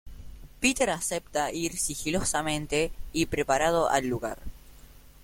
Peter 0.59 0.89
acepta 0.89 1.51
ir 1.51 1.77
sigilosamente 1.77 2.91
y 3.13 3.27
preparado 3.27 3.87
al 3.87 4.07
lugar. 4.07 4.39